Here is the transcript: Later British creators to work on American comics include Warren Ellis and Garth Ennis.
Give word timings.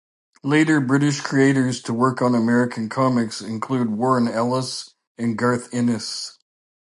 Later 0.41 0.81
British 0.81 1.21
creators 1.21 1.79
to 1.83 1.93
work 1.93 2.23
on 2.23 2.33
American 2.33 2.89
comics 2.89 3.39
include 3.39 3.91
Warren 3.91 4.27
Ellis 4.27 4.89
and 5.15 5.37
Garth 5.37 5.71
Ennis. 5.71 6.39